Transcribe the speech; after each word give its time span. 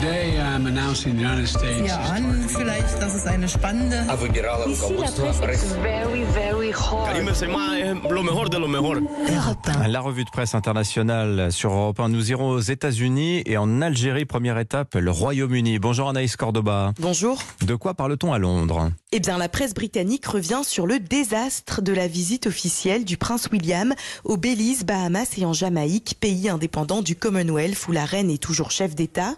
Today 0.00 0.38
I'm 0.38 0.66
announcing 0.66 1.16
the 1.16 1.22
United 1.22 1.46
States. 1.46 1.88
Ja, 1.88 1.98
an 2.14 2.44
vielleicht, 2.48 3.00
das 3.00 3.14
ist 3.14 3.26
eine 3.26 3.48
spannende. 3.48 4.04
very, 5.82 6.24
very 6.34 6.72
hot. 6.72 7.08
lo 8.10 8.22
mejor 8.22 8.50
de 8.50 8.58
lo 8.58 8.68
mejor. 8.68 9.00
La 9.86 10.00
revue 10.00 10.24
de 10.24 10.30
presse 10.30 10.54
internationale 10.54 11.50
sur 11.50 11.72
Europe 11.72 12.00
1. 12.00 12.10
Nous 12.10 12.30
irons 12.30 12.50
aux 12.50 12.60
États-Unis 12.60 13.42
et 13.46 13.56
en 13.56 13.80
Algérie, 13.80 14.26
première 14.26 14.58
étape, 14.58 14.96
le 14.96 15.10
Royaume-Uni. 15.10 15.78
Bonjour 15.78 16.10
Anaïs 16.10 16.36
Cordoba. 16.36 16.92
Bonjour. 17.00 17.38
De 17.64 17.74
quoi 17.74 17.94
parle-t-on 17.94 18.34
à 18.34 18.38
Londres? 18.38 18.90
Eh 19.12 19.20
bien, 19.20 19.38
la 19.38 19.48
presse 19.48 19.72
britannique 19.72 20.26
revient 20.26 20.60
sur 20.62 20.86
le 20.86 20.98
désastre 20.98 21.80
de 21.80 21.94
la 21.94 22.06
visite 22.06 22.46
officielle 22.46 23.04
du 23.04 23.16
prince 23.16 23.48
William 23.50 23.94
au 24.24 24.36
Belize, 24.36 24.84
Bahamas 24.84 25.38
et 25.38 25.46
en 25.46 25.54
Jamaïque, 25.54 26.16
pays 26.20 26.50
indépendant 26.50 27.00
du 27.00 27.16
Commonwealth 27.16 27.88
où 27.88 27.92
la 27.92 28.04
reine 28.04 28.30
est 28.30 28.42
toujours 28.42 28.70
chef 28.70 28.94
d'État. 28.94 29.36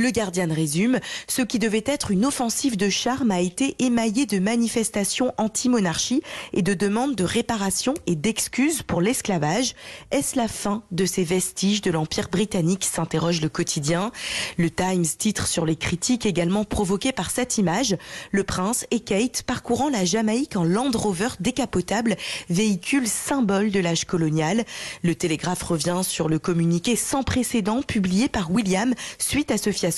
Le 0.00 0.12
Guardian 0.12 0.48
résume, 0.50 0.98
ce 1.28 1.42
qui 1.42 1.58
devait 1.58 1.84
être 1.84 2.10
une 2.10 2.24
offensive 2.24 2.78
de 2.78 2.88
charme 2.88 3.30
a 3.30 3.40
été 3.40 3.76
émaillé 3.80 4.24
de 4.24 4.38
manifestations 4.38 5.34
anti-monarchie 5.36 6.22
et 6.54 6.62
de 6.62 6.72
demandes 6.72 7.14
de 7.14 7.22
réparation 7.22 7.92
et 8.06 8.16
d'excuses 8.16 8.80
pour 8.82 9.02
l'esclavage. 9.02 9.74
Est-ce 10.10 10.38
la 10.38 10.48
fin 10.48 10.84
de 10.90 11.04
ces 11.04 11.22
vestiges 11.22 11.82
de 11.82 11.90
l'Empire 11.90 12.30
britannique 12.30 12.86
s'interroge 12.86 13.42
le 13.42 13.50
quotidien. 13.50 14.10
Le 14.56 14.70
Times 14.70 15.04
titre 15.04 15.46
sur 15.46 15.66
les 15.66 15.76
critiques 15.76 16.24
également 16.24 16.64
provoquées 16.64 17.12
par 17.12 17.30
cette 17.30 17.58
image. 17.58 17.94
Le 18.30 18.42
prince 18.42 18.86
et 18.90 19.00
Kate 19.00 19.42
parcourant 19.42 19.90
la 19.90 20.06
Jamaïque 20.06 20.56
en 20.56 20.64
Land 20.64 20.92
Rover 20.94 21.28
décapotable, 21.40 22.16
véhicule 22.48 23.06
symbole 23.06 23.70
de 23.70 23.80
l'âge 23.80 24.06
colonial. 24.06 24.64
Le 25.02 25.14
Télégraphe 25.14 25.62
revient 25.62 26.00
sur 26.04 26.30
le 26.30 26.38
communiqué 26.38 26.96
sans 26.96 27.22
précédent 27.22 27.82
publié 27.82 28.30
par 28.30 28.50
William 28.50 28.94
suite 29.18 29.50
à 29.50 29.58
ce 29.58 29.70
fiasco 29.70 29.89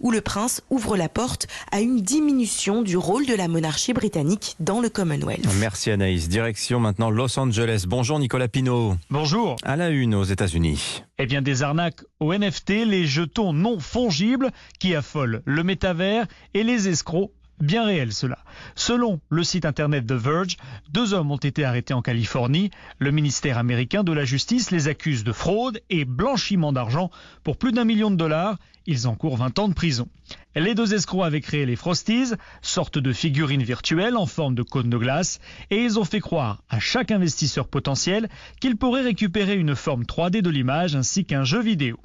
où 0.00 0.10
le 0.10 0.20
prince 0.20 0.62
ouvre 0.70 0.96
la 0.96 1.08
porte 1.08 1.46
à 1.70 1.80
une 1.80 2.00
diminution 2.00 2.82
du 2.82 2.96
rôle 2.96 3.26
de 3.26 3.34
la 3.34 3.48
monarchie 3.48 3.92
britannique 3.92 4.56
dans 4.60 4.80
le 4.80 4.88
Commonwealth. 4.88 5.46
Merci 5.58 5.90
Anaïs. 5.90 6.28
Direction 6.28 6.80
maintenant 6.80 7.10
Los 7.10 7.38
Angeles. 7.38 7.84
Bonjour 7.86 8.18
Nicolas 8.18 8.48
Pinault. 8.48 8.96
Bonjour. 9.10 9.56
À 9.62 9.76
la 9.76 9.88
une 9.90 10.14
aux 10.14 10.24
États-Unis. 10.24 11.02
Eh 11.18 11.26
bien, 11.26 11.42
des 11.42 11.62
arnaques 11.62 12.02
au 12.20 12.34
NFT, 12.34 12.86
les 12.86 13.06
jetons 13.06 13.52
non 13.52 13.78
fongibles 13.78 14.50
qui 14.78 14.94
affolent 14.94 15.42
le 15.44 15.62
métavers 15.62 16.26
et 16.54 16.62
les 16.62 16.88
escrocs 16.88 17.30
bien 17.62 17.86
réel 17.86 18.12
cela. 18.12 18.38
Selon 18.74 19.20
le 19.30 19.44
site 19.44 19.64
internet 19.64 20.06
The 20.06 20.12
Verge, 20.12 20.56
deux 20.90 21.14
hommes 21.14 21.30
ont 21.30 21.36
été 21.36 21.64
arrêtés 21.64 21.94
en 21.94 22.02
Californie. 22.02 22.70
Le 22.98 23.12
ministère 23.12 23.56
américain 23.56 24.02
de 24.02 24.12
la 24.12 24.24
Justice 24.24 24.70
les 24.70 24.88
accuse 24.88 25.24
de 25.24 25.32
fraude 25.32 25.80
et 25.88 26.04
blanchiment 26.04 26.72
d'argent 26.72 27.10
pour 27.44 27.56
plus 27.56 27.72
d'un 27.72 27.84
million 27.84 28.10
de 28.10 28.16
dollars. 28.16 28.58
Ils 28.84 29.06
encourent 29.06 29.36
20 29.36 29.60
ans 29.60 29.68
de 29.68 29.74
prison. 29.74 30.08
Les 30.56 30.74
deux 30.74 30.92
escrocs 30.92 31.24
avaient 31.24 31.40
créé 31.40 31.64
les 31.64 31.76
Frosties, 31.76 32.34
sorte 32.62 32.98
de 32.98 33.12
figurines 33.12 33.62
virtuelles 33.62 34.16
en 34.16 34.26
forme 34.26 34.56
de 34.56 34.64
cône 34.64 34.90
de 34.90 34.98
glace, 34.98 35.38
et 35.70 35.84
ils 35.84 36.00
ont 36.00 36.04
fait 36.04 36.20
croire 36.20 36.64
à 36.68 36.80
chaque 36.80 37.12
investisseur 37.12 37.68
potentiel 37.68 38.28
qu'il 38.60 38.76
pourrait 38.76 39.02
récupérer 39.02 39.54
une 39.54 39.76
forme 39.76 40.02
3D 40.02 40.42
de 40.42 40.50
l'image 40.50 40.96
ainsi 40.96 41.24
qu'un 41.24 41.44
jeu 41.44 41.62
vidéo. 41.62 41.96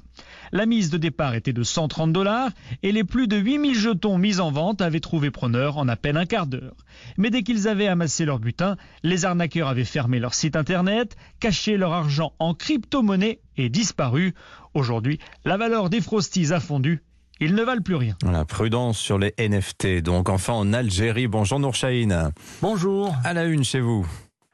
La 0.52 0.66
mise 0.66 0.90
de 0.90 0.98
départ 0.98 1.34
était 1.34 1.52
de 1.52 1.62
130 1.62 2.12
dollars 2.12 2.50
et 2.82 2.92
les 2.92 3.04
plus 3.04 3.28
de 3.28 3.36
8000 3.36 3.74
jetons 3.74 4.18
mis 4.18 4.40
en 4.40 4.50
vente 4.50 4.80
avaient 4.80 5.00
trouvé 5.00 5.30
preneur 5.30 5.76
en 5.78 5.88
à 5.88 5.96
peine 5.96 6.16
un 6.16 6.26
quart 6.26 6.46
d'heure. 6.46 6.76
Mais 7.16 7.30
dès 7.30 7.42
qu'ils 7.42 7.68
avaient 7.68 7.88
amassé 7.88 8.24
leur 8.24 8.38
butin, 8.38 8.76
les 9.02 9.24
arnaqueurs 9.24 9.68
avaient 9.68 9.84
fermé 9.84 10.18
leur 10.18 10.34
site 10.34 10.56
internet, 10.56 11.16
caché 11.40 11.76
leur 11.76 11.92
argent 11.92 12.32
en 12.38 12.54
crypto-monnaie 12.54 13.40
et 13.56 13.68
disparu. 13.68 14.34
Aujourd'hui, 14.74 15.18
la 15.44 15.56
valeur 15.56 15.90
des 15.90 16.00
Frosties 16.00 16.52
a 16.52 16.60
fondu. 16.60 17.02
Ils 17.40 17.54
ne 17.54 17.62
valent 17.62 17.82
plus 17.82 17.94
rien. 17.94 18.16
Voilà, 18.22 18.44
prudence 18.44 18.98
sur 18.98 19.18
les 19.18 19.32
NFT. 19.38 20.02
Donc 20.02 20.28
enfin 20.28 20.54
en 20.54 20.72
Algérie. 20.72 21.28
Bonjour 21.28 21.60
Nourchaïn. 21.60 22.32
Bonjour. 22.62 23.14
À 23.24 23.32
la 23.32 23.44
une 23.44 23.64
chez 23.64 23.80
vous. 23.80 24.06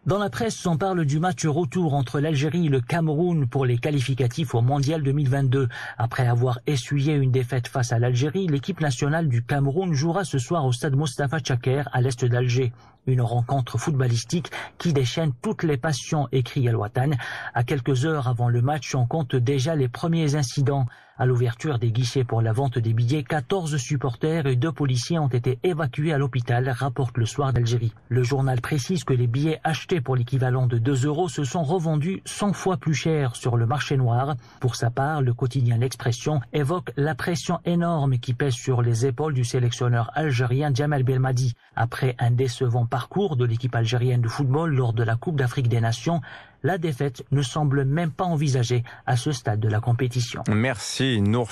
Dans 0.07 0.19
la 0.19 0.29
presse, 0.29 0.67
on 0.67 0.77
parle 0.77 1.07
du 1.07 1.19
match 1.19 1.47
retour 1.47 1.95
entre 1.95 2.21
l'Algérie 2.21 2.67
et 2.67 2.69
le 2.69 2.83
Cameroun 2.83 3.47
pour 3.49 3.65
les 3.65 3.79
qualificatifs 3.79 4.55
au 4.55 4.61
Mondial 4.61 5.03
2022. 5.03 5.67
Après 5.97 6.27
avoir 6.29 6.59
essuyé 6.67 7.15
une 7.15 7.31
défaite 7.31 7.69
face 7.69 7.91
à 7.91 7.99
l'Algérie, 7.99 8.47
l'équipe 8.47 8.83
nationale 8.83 9.31
du 9.31 9.43
Cameroun 9.43 9.95
jouera 9.95 10.25
ce 10.25 10.37
soir 10.37 10.67
au 10.67 10.73
stade 10.73 10.95
Mostafa 10.95 11.41
Tchaker 11.41 11.85
à 11.91 12.03
l'est 12.03 12.23
d'Alger. 12.23 12.75
Une 13.07 13.21
rencontre 13.21 13.77
footballistique 13.77 14.51
qui 14.79 14.93
déchaîne 14.95 15.33
toutes 15.43 15.63
les 15.63 15.77
passions, 15.77 16.27
écrit 16.33 16.67
El 16.67 16.77
Watan. 16.77 17.11
À 17.53 17.63
quelques 17.63 18.07
heures 18.07 18.29
avant 18.29 18.49
le 18.49 18.63
match, 18.63 18.95
on 18.95 19.07
compte 19.07 19.37
déjà 19.37 19.75
les 19.75 19.89
premiers 19.89 20.37
incidents. 20.37 20.87
À 21.17 21.27
l'ouverture 21.27 21.79
des 21.79 21.93
guichets 21.93 22.25
pour 22.25 22.43
la 22.43 22.53
vente 22.53 22.77
des 22.77 22.93
billets, 22.93 23.23
14 23.23 23.77
supporters 23.77 24.47
et 24.47 24.57
deux 24.57 24.73
policiers 24.73 25.21
ont 25.21 25.29
été 25.29 25.61
évacués 25.63 26.13
à 26.13 26.19
l'hôpital, 26.19 26.69
rapporte 26.69 27.19
le 27.19 27.25
soir 27.25 27.53
d'Algérie. 27.53 27.93
Le 28.09 28.25
journal 28.25 28.61
précise 28.61 29.05
que 29.05 29.15
les 29.15 29.29
billets 29.29 29.61
achetés 29.63 30.01
pour 30.01 30.17
l'équivalent 30.17 30.67
de 30.67 30.77
2 30.77 31.07
euros 31.07 31.29
se 31.29 31.45
sont 31.45 31.63
revendus 31.63 32.21
100 32.25 32.53
fois 32.53 32.79
plus 32.79 32.95
cher 32.95 33.37
sur 33.37 33.57
le 33.57 33.65
marché 33.65 33.97
noir. 33.97 34.35
Pour 34.59 34.75
sa 34.75 34.91
part, 34.91 35.23
le 35.23 35.33
quotidien 35.35 35.79
L'Expression 35.79 36.41
évoque 36.53 36.91
la 36.97 37.15
pression 37.15 37.61
énorme 37.65 38.19
qui 38.19 38.35
pèse 38.35 38.55
sur 38.55 38.83
les 38.83 39.07
épaules 39.07 39.35
du 39.35 39.45
sélectionneur 39.45 40.11
algérien 40.15 40.75
Jamal 40.75 41.05
Belmadi. 41.05 41.55
Après 41.77 42.17
un 42.19 42.33
décevant 42.33 42.87
parcours 42.95 43.35
de 43.35 43.45
l'équipe 43.45 43.75
algérienne 43.75 44.21
de 44.21 44.29
football 44.29 44.73
lors 44.73 44.93
de 44.93 45.03
la 45.03 45.17
Coupe 45.17 45.35
d'Afrique 45.35 45.67
des 45.67 45.81
Nations, 45.81 46.21
la 46.63 46.79
défaite 46.79 47.25
ne 47.33 47.43
semble 47.43 47.85
même 47.85 48.13
pas 48.13 48.23
envisagée 48.23 48.85
à 49.05 49.17
ce 49.17 49.33
stade 49.33 49.59
de 49.59 49.69
la 49.69 49.81
compétition. 49.81 50.45
Merci 50.49 51.21
Nour 51.21 51.51